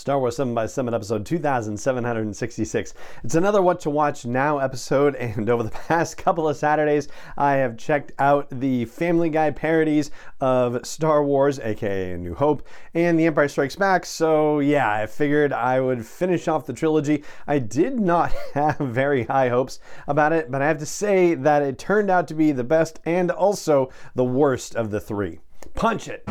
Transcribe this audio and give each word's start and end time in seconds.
Star 0.00 0.18
Wars 0.18 0.36
7 0.36 0.54
by 0.54 0.64
7 0.64 0.94
episode 0.94 1.26
2766. 1.26 2.94
It's 3.22 3.34
another 3.34 3.60
What 3.60 3.80
to 3.80 3.90
Watch 3.90 4.24
Now 4.24 4.56
episode, 4.56 5.14
and 5.16 5.50
over 5.50 5.62
the 5.62 5.70
past 5.70 6.16
couple 6.16 6.48
of 6.48 6.56
Saturdays, 6.56 7.08
I 7.36 7.56
have 7.56 7.76
checked 7.76 8.12
out 8.18 8.48
the 8.50 8.86
Family 8.86 9.28
Guy 9.28 9.50
parodies 9.50 10.10
of 10.40 10.86
Star 10.86 11.22
Wars, 11.22 11.58
aka 11.58 12.16
New 12.16 12.34
Hope, 12.34 12.66
and 12.94 13.18
The 13.18 13.26
Empire 13.26 13.48
Strikes 13.48 13.76
Back. 13.76 14.06
So, 14.06 14.60
yeah, 14.60 14.90
I 14.90 15.04
figured 15.04 15.52
I 15.52 15.80
would 15.80 16.06
finish 16.06 16.48
off 16.48 16.64
the 16.64 16.72
trilogy. 16.72 17.22
I 17.46 17.58
did 17.58 18.00
not 18.00 18.32
have 18.54 18.78
very 18.78 19.24
high 19.24 19.50
hopes 19.50 19.80
about 20.08 20.32
it, 20.32 20.50
but 20.50 20.62
I 20.62 20.68
have 20.68 20.78
to 20.78 20.86
say 20.86 21.34
that 21.34 21.62
it 21.62 21.78
turned 21.78 22.10
out 22.10 22.26
to 22.28 22.34
be 22.34 22.52
the 22.52 22.64
best 22.64 23.00
and 23.04 23.30
also 23.30 23.90
the 24.14 24.24
worst 24.24 24.74
of 24.74 24.90
the 24.90 25.00
three. 25.00 25.40
Punch 25.74 26.08
it! 26.08 26.24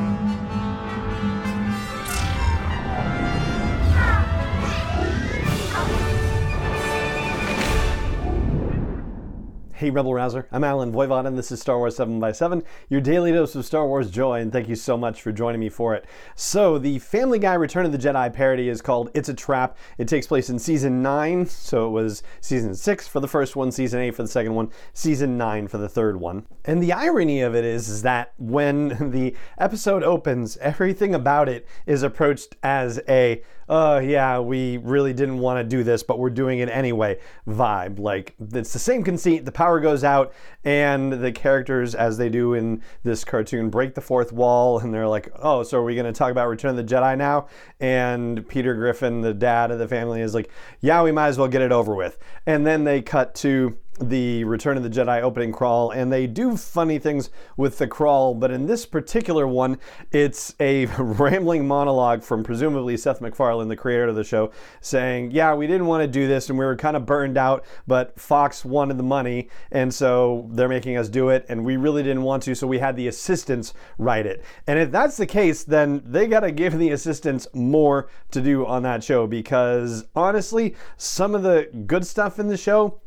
Hey, 9.80 9.92
Rebel 9.92 10.14
Rouser. 10.14 10.46
I'm 10.52 10.66
Allen 10.66 10.92
Voivod, 10.92 11.26
and 11.26 11.38
this 11.38 11.54
is 11.54 11.62
Star 11.62 11.78
Wars 11.78 11.96
7 11.96 12.20
by 12.20 12.34
7 12.34 12.64
your 12.90 13.00
daily 13.00 13.32
dose 13.32 13.56
of 13.56 13.66
Star 13.66 13.88
Wars 13.88 14.12
joy, 14.12 14.42
and 14.42 14.52
thank 14.52 14.68
you 14.68 14.76
so 14.76 14.98
much 14.98 15.22
for 15.22 15.32
joining 15.32 15.62
me 15.62 15.70
for 15.70 15.96
it. 15.96 16.04
So, 16.36 16.78
the 16.78 17.00
Family 17.00 17.40
Guy 17.40 17.54
Return 17.54 17.86
of 17.86 17.94
the 17.94 17.98
Jedi 17.98 18.34
parody 18.34 18.68
is 18.68 18.82
called 18.82 19.10
It's 19.14 19.30
a 19.30 19.34
Trap. 19.34 19.78
It 19.98 20.10
takes 20.10 20.28
place 20.28 20.50
in 20.50 20.60
season 20.60 21.02
9, 21.02 21.46
so 21.46 21.88
it 21.88 21.92
was 21.92 22.24
season 22.42 22.76
6 22.76 23.08
for 23.08 23.22
the 23.22 23.28
first 23.30 23.56
one, 23.56 23.72
season 23.72 24.02
8 24.02 24.16
for 24.16 24.24
the 24.24 24.28
second 24.28 24.54
one, 24.54 24.68
season 24.94 25.38
9 25.38 25.70
for 25.70 25.78
the 25.78 25.88
third 25.88 26.20
one. 26.20 26.46
And 26.66 26.84
the 26.84 26.92
irony 26.92 27.40
of 27.40 27.56
it 27.56 27.64
is, 27.64 27.88
is 27.88 28.02
that 28.02 28.34
when 28.38 28.90
the 29.12 29.34
episode 29.60 30.04
opens, 30.04 30.58
everything 30.58 31.16
about 31.16 31.48
it 31.48 31.66
is 31.86 32.04
approached 32.04 32.58
as 32.64 33.00
a 33.08 33.42
oh 33.70 34.00
yeah, 34.00 34.40
we 34.40 34.78
really 34.78 35.14
didn't 35.14 35.38
want 35.38 35.60
to 35.60 35.64
do 35.64 35.84
this, 35.84 36.02
but 36.02 36.18
we're 36.18 36.32
doing 36.32 36.60
it 36.60 36.70
anyway 36.70 37.20
vibe. 37.48 38.00
Like 38.00 38.36
it's 38.40 38.74
the 38.74 38.80
same 38.80 39.04
conceit. 39.04 39.46
The 39.46 39.52
power 39.52 39.69
goes 39.80 40.04
out, 40.04 40.34
and 40.64 41.14
the 41.14 41.32
characters, 41.32 41.94
as 41.94 42.18
they 42.18 42.30
do 42.30 42.54
in 42.54 42.82
this 43.04 43.24
cartoon, 43.24 43.70
break 43.70 43.94
the 43.94 44.02
fourth 44.02 44.32
wall, 44.32 44.80
and 44.80 44.94
they're 44.94 45.08
like, 45.08 45.30
oh, 45.36 45.64
so 45.64 45.80
are 45.80 45.84
we 45.84 45.96
going 45.96 46.06
to 46.06 46.18
talk 46.18 46.32
about 46.32 46.48
Return 46.48 46.72
of 46.72 46.78
the 46.78 46.96
Jedi 46.96 47.18
now? 47.18 47.48
And 47.80 48.48
Peter 48.48 48.74
Griffin, 48.74 49.22
the 49.22 49.34
dad 49.34 49.72
of 49.72 49.80
the 49.80 49.88
family, 49.88 50.22
is 50.22 50.34
like, 50.34 50.50
yeah, 50.80 51.04
we 51.04 51.12
might 51.12 51.28
as 51.28 51.38
well 51.38 51.48
get 51.48 51.62
it 51.62 51.72
over 51.72 51.94
with. 51.94 52.18
And 52.46 52.66
then 52.66 52.86
they 52.86 53.02
cut 53.02 53.36
to 53.36 53.78
the 54.00 54.44
Return 54.46 54.78
of 54.78 54.84
the 54.84 54.90
Jedi 54.90 55.22
opening 55.22 55.52
crawl, 55.52 55.92
and 55.92 56.12
they 56.12 56.28
do 56.28 56.56
funny 56.56 57.00
things 57.00 57.30
with 57.58 57.78
the 57.78 57.88
crawl, 57.88 58.34
but 58.34 58.52
in 58.52 58.66
this 58.66 58.86
particular 58.86 59.48
one, 59.48 59.78
it's 60.12 60.56
a 60.60 60.86
rambling 60.98 61.68
monologue 61.68 62.24
from 62.24 62.44
presumably 62.44 62.98
Seth 62.98 63.22
MacFarlane, 63.22 63.68
the 63.68 63.76
creator 63.76 64.08
of 64.08 64.16
the 64.16 64.24
show, 64.24 64.52
saying, 64.82 65.32
Yeah, 65.32 65.54
we 65.54 65.68
didn't 65.68 65.88
want 65.88 66.02
to 66.02 66.08
do 66.08 66.28
this, 66.28 66.50
and 66.50 66.58
we 66.58 66.66
were 66.66 66.76
kind 66.76 66.96
of 66.96 67.06
burned 67.06 67.38
out, 67.38 67.66
but 67.88 68.20
Fox 68.20 68.64
wanted 68.64 68.98
the 68.98 69.04
money, 69.04 69.50
and 69.72 69.94
so 69.94 70.48
they're 70.52 70.70
making 70.70 70.98
us 70.98 71.10
do 71.10 71.30
it, 71.30 71.46
and 71.50 71.64
we 71.64 71.78
really 71.78 72.04
didn't 72.04 72.24
want 72.24 72.44
to, 72.44 72.56
so 72.56 72.68
we 72.68 72.80
had 72.80 72.96
the 72.96 73.08
assistants 73.08 73.74
write 73.98 74.26
it. 74.26 74.44
And 74.68 74.80
if 74.80 74.92
that's 74.92 75.18
the 75.18 75.28
case, 75.28 75.64
then 75.64 76.02
they 76.06 76.28
got 76.28 76.42
to 76.42 76.52
give 76.52 76.78
the 76.78 76.92
assistants 76.92 77.48
more 77.54 78.10
to 78.32 78.42
do 78.42 78.66
on 78.66 78.84
that 78.84 79.04
show, 79.04 79.28
because 79.28 80.06
honestly, 80.16 80.76
some 80.98 81.36
of 81.36 81.44
the 81.44 81.70
good 81.86 82.06
stuff 82.06 82.40
in 82.40 82.48
the 82.48 82.58
show 82.58 83.02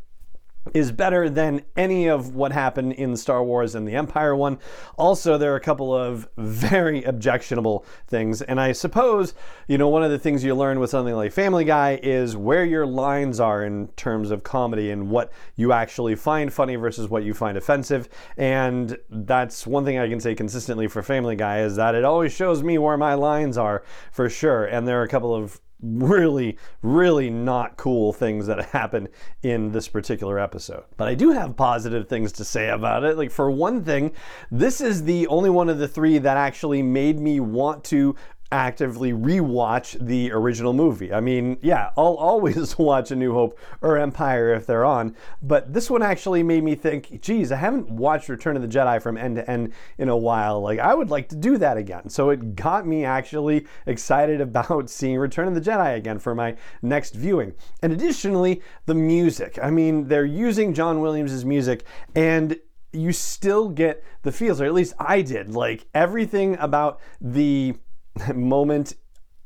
is 0.75 0.93
better 0.93 1.29
than 1.29 1.63
any 1.77 2.09
of 2.09 2.35
what 2.35 2.53
happened 2.53 2.93
in 2.93 3.17
Star 3.17 3.43
Wars 3.43 3.75
and 3.75 3.87
the 3.87 3.95
Empire 3.95 4.35
one. 4.37 4.59
Also, 4.97 5.37
there 5.37 5.53
are 5.53 5.57
a 5.57 5.61
couple 5.61 5.95
of 5.95 6.29
very 6.37 7.03
objectionable 7.03 7.85
things. 8.07 8.43
And 8.43 8.61
I 8.61 8.73
suppose, 8.73 9.35
you 9.67 9.77
know, 9.77 9.89
one 9.89 10.05
of 10.05 10.11
the 10.11 10.19
things 10.19 10.45
you 10.45 10.55
learn 10.55 10.79
with 10.79 10.91
something 10.91 11.15
like 11.15 11.33
Family 11.33 11.65
Guy 11.65 11.99
is 12.03 12.37
where 12.37 12.65
your 12.65 12.87
lines 12.87 13.41
are 13.41 13.65
in 13.65 13.89
terms 13.89 14.31
of 14.31 14.45
comedy 14.45 14.91
and 14.91 15.11
what 15.11 15.33
you 15.57 15.73
actually 15.73 16.15
find 16.15 16.53
funny 16.53 16.77
versus 16.77 17.09
what 17.09 17.25
you 17.25 17.35
find 17.35 17.59
offensive. 17.59 18.09
And 18.37 18.97
that's 19.11 19.67
one 19.67 19.85
thing 19.85 19.99
I 19.99 20.09
can 20.09 20.21
say 20.21 20.35
consistently 20.35 20.87
for 20.87 21.03
Family 21.03 21.37
Guy 21.37 21.61
is 21.61 21.77
that 21.77 21.95
it 21.95 22.05
always 22.05 22.33
shows 22.33 22.63
me 22.63 22.79
where 22.79 22.97
my 22.97 23.15
lines 23.15 23.59
are 23.59 23.83
for 24.13 24.29
sure. 24.29 24.65
And 24.65 24.87
there 24.87 25.01
are 25.01 25.05
a 25.05 25.09
couple 25.09 25.35
of 25.35 25.61
really, 25.83 26.57
really 26.83 27.29
not 27.29 27.77
cool 27.77 28.13
things 28.13 28.47
that 28.47 28.65
happen 28.67 29.09
in 29.43 29.73
this 29.73 29.89
particular 29.89 30.39
episode. 30.39 30.85
But 30.97 31.09
I 31.09 31.15
do 31.15 31.33
have 31.33 31.57
positive 31.57 32.09
things 32.09 32.33
to 32.33 32.45
say 32.45 32.69
about 32.69 33.05
it. 33.05 33.17
Like, 33.17 33.31
for 33.31 33.51
one 33.51 33.85
thing, 33.85 34.13
this 34.51 34.81
is 34.81 35.05
the 35.05 35.27
only 35.27 35.51
one 35.51 35.69
of 35.69 35.79
the 35.79 35.89
three 35.89 36.19
that 36.19 36.37
actually 36.37 36.83
made 36.83 37.19
me 37.19 37.41
want 37.41 37.85
to 37.85 38.15
actively 38.53 39.13
rewatch 39.13 39.99
the 40.07 40.31
original 40.31 40.73
movie. 40.73 41.13
I 41.13 41.21
mean, 41.21 41.57
yeah, 41.63 41.91
I'll 41.97 42.15
always 42.19 42.79
watch 42.79 43.11
A 43.11 43.17
New 43.17 43.33
Hope 43.33 43.59
or 43.81 43.97
Empire 43.97 44.55
if 44.55 44.67
they're 44.67 44.85
on, 44.85 45.17
but 45.43 45.73
this 45.73 45.91
one 45.91 46.03
actually 46.03 46.43
made 46.43 46.63
me 46.63 46.75
think, 46.75 47.21
geez, 47.23 47.51
I 47.51 47.57
haven't 47.57 47.91
watched 47.91 48.29
Return 48.29 48.55
of 48.57 48.63
the 48.63 48.69
Jedi 48.69 49.03
from 49.03 49.17
end 49.17 49.37
to 49.37 49.51
end 49.51 49.73
in 49.99 50.09
a 50.09 50.17
while. 50.17 50.61
Like, 50.61 50.79
I 50.79 50.95
would 50.95 51.11
like 51.11 51.29
to 51.31 51.37
do 51.37 51.57
that 51.59 51.77
again. 51.77 52.09
So 52.09 52.31
it 52.31 52.55
got 52.55 52.87
me 52.87 53.05
actually 53.05 53.67
excited 53.87 54.41
about 54.41 54.91
seeing 54.91 55.19
Return 55.19 55.49
of 55.49 55.55
the 55.55 55.61
Jedi 55.61 55.97
again 55.97 56.19
for 56.19 56.35
my 56.35 56.57
next 56.83 57.15
viewing. 57.15 57.55
And 57.83 57.93
additionally, 57.93 58.63
the 58.87 58.95
music. 58.95 59.59
I 59.63 59.71
mean, 59.71 60.09
they're 60.09 60.25
using 60.25 60.75
John 60.75 61.01
Williams' 61.01 61.45
music 61.45 61.85
and 62.15 62.59
you 62.93 63.13
still 63.13 63.69
get 63.69 64.05
the 64.23 64.33
feels, 64.33 64.61
or 64.61 64.67
at 64.67 64.75
least 64.75 64.95
I 64.99 65.23
did. 65.23 65.55
Like 65.55 65.87
everything 65.95 66.57
about 66.59 67.01
the 67.21 67.75
moment 68.35 68.95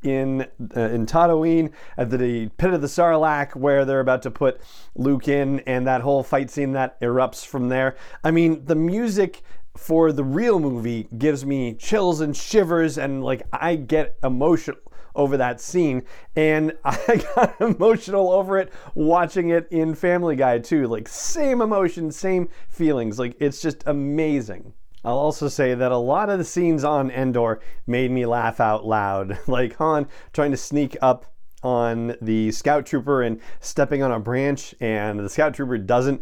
in 0.03 0.41
uh, 0.75 0.81
in 0.81 1.05
Tatooine 1.05 1.71
at 1.97 2.09
the 2.09 2.49
pit 2.57 2.73
of 2.73 2.81
the 2.81 2.87
Sarlacc 2.87 3.55
where 3.55 3.83
they're 3.83 3.99
about 3.99 4.21
to 4.23 4.31
put 4.31 4.61
Luke 4.95 5.27
in 5.27 5.59
and 5.61 5.87
that 5.87 6.01
whole 6.01 6.23
fight 6.23 6.49
scene 6.49 6.73
that 6.73 6.99
erupts 7.01 7.45
from 7.45 7.69
there. 7.69 7.95
I 8.23 8.31
mean, 8.31 8.65
the 8.65 8.75
music 8.75 9.41
for 9.75 10.11
the 10.11 10.23
real 10.23 10.59
movie 10.59 11.07
gives 11.17 11.45
me 11.45 11.73
chills 11.75 12.21
and 12.21 12.35
shivers 12.35 12.97
and 12.97 13.23
like 13.23 13.43
I 13.51 13.75
get 13.75 14.17
emotional 14.23 14.77
over 15.15 15.37
that 15.37 15.59
scene 15.59 16.03
and 16.35 16.73
I 16.83 17.23
got 17.35 17.59
emotional 17.61 18.31
over 18.31 18.59
it 18.59 18.71
watching 18.95 19.49
it 19.49 19.67
in 19.71 19.95
Family 19.95 20.35
Guy 20.35 20.59
too. 20.59 20.87
Like 20.87 21.07
same 21.07 21.61
emotion, 21.61 22.11
same 22.11 22.49
feelings. 22.69 23.19
Like 23.19 23.35
it's 23.39 23.61
just 23.61 23.83
amazing. 23.85 24.73
I'll 25.07 25.19
also 25.19 25.47
say 25.47 25.73
that 25.73 25.93
a 25.93 25.97
lot 25.97 26.29
of 26.29 26.37
the 26.37 26.43
scenes 26.43 26.83
on 26.83 27.09
Endor 27.09 27.61
made 27.85 28.11
me 28.11 28.25
laugh 28.25 28.59
out 28.59 28.85
loud, 28.85 29.39
like 29.47 29.77
Han 29.77 30.05
trying 30.33 30.51
to 30.51 30.57
sneak 30.57 30.97
up 31.01 31.33
on 31.67 32.15
the 32.21 32.49
scout 32.53 32.85
trooper 32.85 33.23
and 33.23 33.41
stepping 33.59 34.01
on 34.01 34.09
a 34.09 34.19
branch, 34.21 34.73
and 34.79 35.19
the 35.19 35.29
scout 35.29 35.53
trooper 35.53 35.77
doesn't 35.77 36.21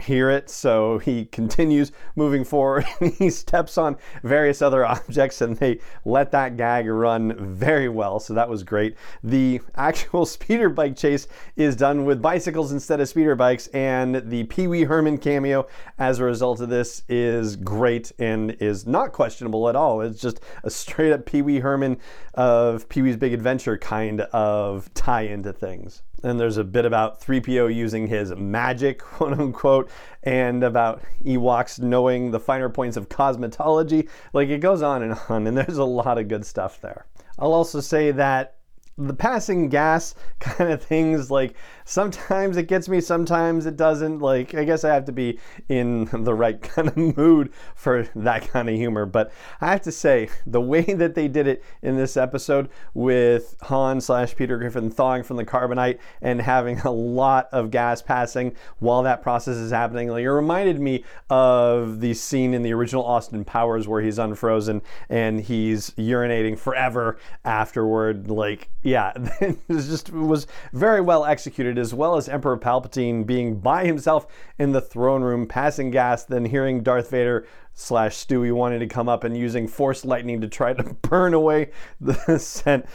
hear 0.00 0.30
it, 0.30 0.48
so 0.48 0.96
he 0.96 1.26
continues 1.26 1.92
moving 2.14 2.44
forward. 2.44 2.86
And 2.98 3.12
he 3.18 3.28
steps 3.28 3.76
on 3.76 3.98
various 4.22 4.62
other 4.62 4.86
objects, 4.96 5.42
and 5.42 5.54
they 5.58 5.80
let 6.06 6.30
that 6.32 6.56
gag 6.56 6.86
run 6.86 7.36
very 7.54 7.90
well, 7.90 8.18
so 8.18 8.32
that 8.32 8.48
was 8.48 8.62
great. 8.62 8.96
The 9.22 9.60
actual 9.74 10.24
speeder 10.36 10.70
bike 10.70 10.96
chase 10.96 11.28
is 11.56 11.76
done 11.76 12.06
with 12.06 12.22
bicycles 12.22 12.72
instead 12.72 12.98
of 12.98 13.08
speeder 13.08 13.34
bikes, 13.34 13.66
and 13.68 14.30
the 14.30 14.44
Pee 14.44 14.66
Wee 14.66 14.84
Herman 14.84 15.18
cameo 15.18 15.66
as 15.98 16.20
a 16.20 16.24
result 16.24 16.60
of 16.60 16.70
this 16.70 17.02
is 17.06 17.54
great 17.56 18.12
and 18.18 18.52
is 18.60 18.86
not 18.86 19.12
questionable 19.12 19.68
at 19.68 19.76
all. 19.76 20.00
It's 20.00 20.22
just 20.22 20.40
a 20.64 20.70
straight 20.70 21.12
up 21.12 21.26
Pee 21.26 21.42
Wee 21.42 21.58
Herman 21.58 21.98
of 22.32 22.88
Pee 22.88 23.02
Wee's 23.02 23.18
Big 23.18 23.34
Adventure 23.34 23.76
kind 23.76 24.22
of 24.22 24.85
tie 24.94 25.22
into 25.22 25.52
things. 25.52 26.02
And 26.22 26.40
there's 26.40 26.56
a 26.56 26.64
bit 26.64 26.84
about 26.84 27.20
3PO 27.20 27.74
using 27.74 28.06
his 28.06 28.34
magic, 28.34 28.98
quote 29.02 29.38
unquote, 29.38 29.90
and 30.22 30.64
about 30.64 31.02
Ewoks 31.24 31.78
knowing 31.78 32.30
the 32.30 32.40
finer 32.40 32.68
points 32.68 32.96
of 32.96 33.08
cosmetology. 33.08 34.08
Like 34.32 34.48
it 34.48 34.58
goes 34.58 34.82
on 34.82 35.02
and 35.02 35.18
on, 35.28 35.46
and 35.46 35.56
there's 35.56 35.78
a 35.78 35.84
lot 35.84 36.18
of 36.18 36.28
good 36.28 36.44
stuff 36.44 36.80
there. 36.80 37.06
I'll 37.38 37.52
also 37.52 37.80
say 37.80 38.10
that 38.12 38.55
the 38.98 39.14
passing 39.14 39.68
gas 39.68 40.14
kind 40.40 40.72
of 40.72 40.82
things 40.82 41.30
like 41.30 41.54
sometimes 41.84 42.56
it 42.56 42.64
gets 42.64 42.88
me 42.88 43.00
sometimes 43.00 43.66
it 43.66 43.76
doesn't. 43.76 44.20
Like 44.20 44.54
i 44.54 44.64
guess 44.64 44.84
i 44.84 44.92
have 44.92 45.04
to 45.06 45.12
be 45.12 45.38
in 45.68 46.04
the 46.12 46.34
right 46.34 46.60
kind 46.60 46.88
of 46.88 46.96
mood 46.96 47.52
for 47.74 48.08
that 48.14 48.48
kind 48.48 48.68
of 48.68 48.74
humor. 48.74 49.06
But 49.06 49.32
i 49.60 49.70
have 49.70 49.82
to 49.82 49.92
say 49.92 50.28
the 50.46 50.60
way 50.60 50.82
that 50.82 51.14
they 51.14 51.28
did 51.28 51.46
it 51.46 51.62
in 51.82 51.96
this 51.96 52.16
episode 52.16 52.68
with 52.94 53.56
han 53.62 54.00
slash 54.00 54.34
peter 54.34 54.56
griffin 54.58 54.90
thawing 54.90 55.22
from 55.22 55.36
the 55.36 55.44
carbonite 55.44 55.98
and 56.22 56.40
having 56.40 56.78
a 56.80 56.90
lot 56.90 57.48
of 57.52 57.70
gas 57.70 58.00
passing 58.02 58.54
while 58.78 59.02
that 59.02 59.22
process 59.22 59.56
is 59.56 59.70
happening 59.70 60.08
like 60.08 60.22
it 60.22 60.30
reminded 60.30 60.80
me 60.80 61.04
of 61.30 62.00
the 62.00 62.14
scene 62.14 62.54
in 62.54 62.62
the 62.62 62.72
original 62.72 63.04
austin 63.04 63.44
powers 63.44 63.86
where 63.86 64.00
he's 64.00 64.18
unfrozen 64.18 64.80
and 65.08 65.40
he's 65.40 65.90
urinating 65.90 66.58
forever 66.58 67.18
afterward 67.44 68.30
like 68.30 68.70
yeah, 68.86 69.12
it 69.40 69.58
just 69.68 70.12
was 70.12 70.46
very 70.72 71.00
well 71.00 71.24
executed, 71.24 71.76
as 71.76 71.92
well 71.92 72.16
as 72.16 72.28
Emperor 72.28 72.56
Palpatine 72.56 73.26
being 73.26 73.58
by 73.58 73.84
himself 73.84 74.28
in 74.60 74.70
the 74.70 74.80
throne 74.80 75.22
room, 75.22 75.48
passing 75.48 75.90
gas, 75.90 76.24
then 76.24 76.44
hearing 76.44 76.84
Darth 76.84 77.10
Vader 77.10 77.48
slash 77.74 78.14
Stewie 78.14 78.54
wanting 78.54 78.78
to 78.78 78.86
come 78.86 79.08
up 79.08 79.24
and 79.24 79.36
using 79.36 79.66
Force 79.66 80.04
lightning 80.04 80.40
to 80.40 80.46
try 80.46 80.72
to 80.72 80.94
burn 81.02 81.34
away 81.34 81.72
the 82.00 82.38
scent. 82.38 82.86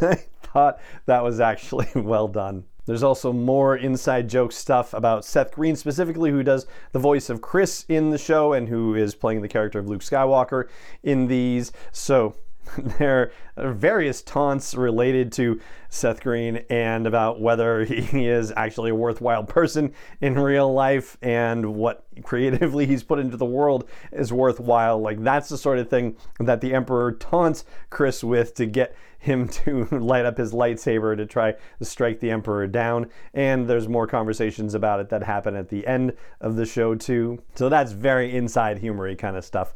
I 0.00 0.24
thought 0.42 0.80
that 1.04 1.22
was 1.22 1.40
actually 1.40 1.88
well 1.94 2.28
done. 2.28 2.64
There's 2.86 3.02
also 3.02 3.30
more 3.30 3.76
inside 3.76 4.30
joke 4.30 4.50
stuff 4.50 4.94
about 4.94 5.26
Seth 5.26 5.52
Green 5.52 5.76
specifically, 5.76 6.30
who 6.30 6.42
does 6.42 6.66
the 6.92 6.98
voice 6.98 7.28
of 7.28 7.42
Chris 7.42 7.84
in 7.90 8.08
the 8.08 8.16
show 8.16 8.54
and 8.54 8.66
who 8.66 8.94
is 8.94 9.14
playing 9.14 9.42
the 9.42 9.48
character 9.48 9.78
of 9.78 9.90
Luke 9.90 10.00
Skywalker 10.00 10.68
in 11.02 11.26
these. 11.26 11.70
So 11.92 12.34
there 12.98 13.30
are 13.56 13.72
various 13.72 14.22
taunts 14.22 14.74
related 14.74 15.32
to 15.32 15.60
Seth 15.88 16.22
Green 16.22 16.64
and 16.68 17.06
about 17.06 17.40
whether 17.40 17.84
he 17.84 18.26
is 18.26 18.52
actually 18.56 18.90
a 18.90 18.94
worthwhile 18.94 19.44
person 19.44 19.92
in 20.20 20.38
real 20.38 20.72
life 20.72 21.16
and 21.22 21.74
what 21.74 22.04
creatively 22.22 22.86
he's 22.86 23.02
put 23.02 23.18
into 23.18 23.36
the 23.36 23.44
world 23.44 23.88
is 24.12 24.32
worthwhile. 24.32 25.00
Like, 25.00 25.22
that's 25.22 25.48
the 25.48 25.58
sort 25.58 25.78
of 25.78 25.88
thing 25.88 26.16
that 26.40 26.60
the 26.60 26.74
Emperor 26.74 27.12
taunts 27.12 27.64
Chris 27.90 28.22
with 28.22 28.54
to 28.54 28.66
get 28.66 28.94
him 29.18 29.48
to 29.48 29.84
light 29.90 30.24
up 30.24 30.38
his 30.38 30.52
lightsaber 30.52 31.16
to 31.16 31.26
try 31.26 31.52
to 31.52 31.84
strike 31.84 32.20
the 32.20 32.30
Emperor 32.30 32.66
down. 32.66 33.10
And 33.34 33.68
there's 33.68 33.88
more 33.88 34.06
conversations 34.06 34.74
about 34.74 35.00
it 35.00 35.08
that 35.10 35.22
happen 35.22 35.56
at 35.56 35.68
the 35.68 35.86
end 35.86 36.14
of 36.40 36.56
the 36.56 36.66
show, 36.66 36.94
too. 36.94 37.42
So 37.54 37.68
that's 37.68 37.92
very 37.92 38.34
inside 38.34 38.78
humory 38.78 39.16
kind 39.16 39.36
of 39.36 39.44
stuff. 39.44 39.74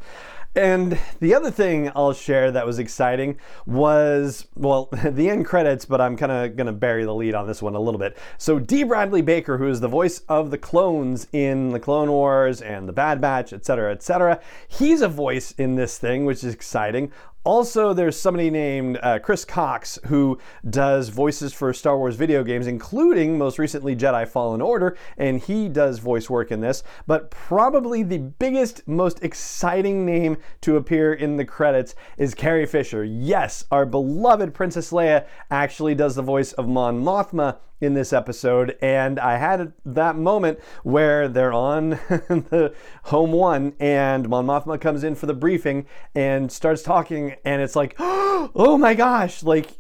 And 0.55 0.99
the 1.21 1.35
other 1.35 1.51
thing 1.51 1.91
I'll 1.97 2.13
share 2.13 2.51
that 2.51 2.67
was 2.67 2.79
exciting 2.79 3.39
was, 3.65 4.47
well, 4.55 4.91
the 5.05 5.31
end 5.31 5.47
credits, 5.47 5.87
but 5.87 6.01
I'm 6.01 6.17
kind 6.17 6.31
of 6.31 6.57
going 6.57 6.67
to 6.67 6.73
bury 6.73 7.05
the 7.05 7.15
lead 7.15 7.35
on 7.35 7.47
this 7.47 7.63
one 7.63 7.75
a 7.75 7.81
little 7.81 7.99
bit. 7.99 8.19
So, 8.37 8.59
D. 8.59 8.85
Bradley 8.85 9.23
Baker, 9.23 9.57
who 9.57 9.69
is 9.69 9.81
the 9.81 9.89
voice 9.89 10.21
of 10.29 10.51
the 10.51 10.59
clones 10.59 11.27
in 11.33 11.71
the 11.71 11.81
Clone 11.81 12.11
Wars 12.11 12.61
and 12.61 12.87
the 12.87 12.93
Bad 12.93 13.21
Batch, 13.21 13.55
etc., 13.55 13.93
etc., 13.93 14.41
he's 14.69 15.01
a 15.01 15.09
voice 15.09 15.53
in 15.53 15.77
this 15.77 15.97
thing, 15.97 16.27
which 16.27 16.45
is 16.45 16.53
exciting. 16.53 17.13
Also, 17.45 17.93
there's 17.93 18.19
somebody 18.19 18.51
named 18.51 19.01
uh, 19.03 19.19
Chris 19.19 19.45
Cox 19.45 19.99
who 20.07 20.39
does 20.71 21.09
voices 21.09 21.53
for 21.53 21.73
Star 21.73 21.99
Wars 21.99 22.15
video 22.15 22.45
games, 22.45 22.69
including 22.69 23.37
most 23.37 23.59
recently 23.59 23.97
Jedi 23.97 24.29
Fallen 24.29 24.63
Order, 24.63 24.97
and 25.19 25.41
he 25.41 25.69
does 25.69 25.99
voice 25.99 26.31
work 26.31 26.53
in 26.53 26.61
this. 26.61 26.85
But 27.05 27.33
probably 27.33 28.05
the 28.05 28.19
biggest, 28.19 28.87
most 28.87 29.25
exciting 29.25 30.07
name 30.07 30.37
to 30.61 30.77
appear 30.77 31.15
in 31.15 31.37
the 31.37 31.45
credits 31.45 31.97
is 32.17 32.33
Carrie 32.33 32.65
Fisher. 32.65 33.03
Yes, 33.03 33.65
our 33.73 33.87
beloved 33.87 34.55
Princess 34.55 34.93
Leia 34.93 35.27
actually 35.51 35.97
does 35.97 36.15
the 36.15 36.23
voice 36.23 36.53
of 36.53 36.69
Mon 36.69 37.03
Mothma 37.03 37.57
in 37.83 37.95
this 37.95 38.13
episode, 38.13 38.77
and 38.81 39.19
I 39.19 39.37
had 39.37 39.73
that 39.85 40.17
moment 40.17 40.61
where 40.85 41.29
they're 41.29 41.53
on 41.53 41.91
the 42.09 42.73
home 43.05 43.33
one, 43.33 43.75
and 43.81 44.29
Mon 44.29 44.47
Mothma 44.47 44.81
comes 44.81 45.03
in 45.03 45.17
for 45.17 45.27
the 45.27 45.35
briefing 45.35 45.87
and 46.15 46.51
starts 46.51 46.83
talking, 46.83 47.35
and 47.45 47.61
it's 47.61 47.75
like, 47.75 47.97
oh 47.99 48.79
my 48.81 48.95
gosh, 48.95 49.43
like 49.43 49.71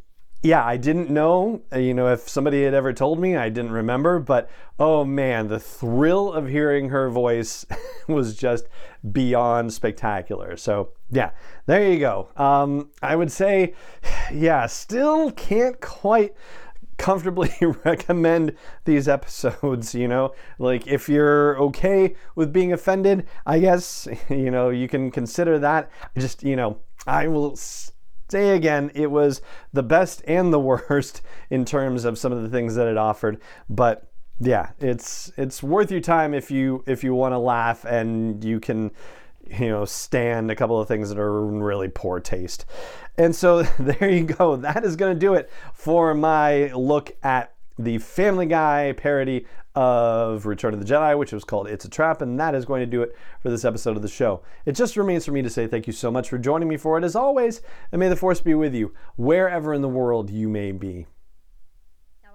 yeah, 0.42 0.64
I 0.64 0.76
didn't 0.76 1.08
know, 1.08 1.62
you 1.72 1.94
know, 1.94 2.12
if 2.12 2.28
somebody 2.28 2.64
had 2.64 2.74
ever 2.74 2.92
told 2.92 3.20
me, 3.20 3.36
I 3.36 3.48
didn't 3.48 3.70
remember, 3.70 4.18
but 4.18 4.50
oh 4.76 5.04
man, 5.04 5.46
the 5.46 5.60
thrill 5.60 6.32
of 6.32 6.48
hearing 6.48 6.88
her 6.88 7.08
voice 7.08 7.64
was 8.08 8.34
just 8.34 8.66
beyond 9.12 9.72
spectacular. 9.72 10.56
So, 10.56 10.90
yeah, 11.10 11.30
there 11.66 11.88
you 11.88 12.00
go. 12.00 12.28
Um, 12.36 12.90
I 13.00 13.14
would 13.14 13.30
say, 13.30 13.74
yeah, 14.32 14.66
still 14.66 15.30
can't 15.30 15.80
quite 15.80 16.34
comfortably 17.02 17.52
recommend 17.84 18.56
these 18.84 19.08
episodes, 19.08 19.94
you 19.94 20.06
know? 20.06 20.32
Like, 20.58 20.86
if 20.86 21.08
you're 21.08 21.58
okay 21.58 22.14
with 22.36 22.52
being 22.52 22.72
offended, 22.72 23.26
I 23.44 23.58
guess, 23.58 24.08
you 24.30 24.50
know, 24.50 24.70
you 24.70 24.88
can 24.88 25.10
consider 25.10 25.58
that. 25.58 25.90
Just, 26.16 26.42
you 26.42 26.56
know, 26.56 26.78
I 27.06 27.26
will 27.26 27.56
say 27.56 28.56
again, 28.56 28.92
it 28.94 29.10
was 29.10 29.42
the 29.72 29.82
best 29.82 30.22
and 30.26 30.52
the 30.52 30.60
worst 30.70 31.20
in 31.50 31.64
terms 31.64 32.04
of 32.04 32.16
some 32.16 32.32
of 32.32 32.42
the 32.42 32.48
things 32.48 32.76
that 32.76 32.86
it 32.86 32.96
offered, 32.96 33.42
but 33.68 34.08
yeah, 34.40 34.70
it's 34.80 35.30
it's 35.36 35.62
worth 35.62 35.90
your 35.90 36.00
time 36.00 36.34
if 36.34 36.50
you 36.50 36.82
if 36.86 37.04
you 37.04 37.14
want 37.14 37.32
to 37.32 37.38
laugh 37.38 37.84
and 37.84 38.42
you 38.42 38.58
can 38.58 38.90
you 39.58 39.68
know, 39.68 39.84
stand 39.84 40.50
a 40.50 40.56
couple 40.56 40.80
of 40.80 40.88
things 40.88 41.08
that 41.08 41.18
are 41.18 41.48
in 41.48 41.62
really 41.62 41.88
poor 41.88 42.20
taste. 42.20 42.64
And 43.18 43.34
so 43.34 43.62
there 43.78 44.10
you 44.10 44.24
go. 44.24 44.56
That 44.56 44.84
is 44.84 44.96
going 44.96 45.14
to 45.14 45.20
do 45.20 45.34
it 45.34 45.50
for 45.74 46.14
my 46.14 46.72
look 46.72 47.16
at 47.22 47.54
the 47.78 47.98
Family 47.98 48.46
Guy 48.46 48.92
parody 48.92 49.46
of 49.74 50.44
Return 50.44 50.74
of 50.74 50.80
the 50.80 50.86
Jedi, 50.86 51.18
which 51.18 51.32
was 51.32 51.44
called 51.44 51.66
It's 51.66 51.84
a 51.84 51.88
Trap, 51.88 52.20
and 52.20 52.38
that 52.38 52.54
is 52.54 52.64
going 52.64 52.80
to 52.80 52.86
do 52.86 53.02
it 53.02 53.16
for 53.40 53.50
this 53.50 53.64
episode 53.64 53.96
of 53.96 54.02
the 54.02 54.08
show. 54.08 54.42
It 54.66 54.72
just 54.72 54.96
remains 54.96 55.24
for 55.24 55.32
me 55.32 55.42
to 55.42 55.50
say 55.50 55.66
thank 55.66 55.86
you 55.86 55.92
so 55.92 56.10
much 56.10 56.28
for 56.28 56.36
joining 56.38 56.68
me 56.68 56.76
for 56.76 56.98
it 56.98 57.04
as 57.04 57.16
always, 57.16 57.62
and 57.90 57.98
may 57.98 58.08
the 58.08 58.16
Force 58.16 58.40
be 58.40 58.54
with 58.54 58.74
you 58.74 58.92
wherever 59.16 59.72
in 59.72 59.80
the 59.80 59.88
world 59.88 60.28
you 60.28 60.48
may 60.48 60.72
be. 60.72 61.06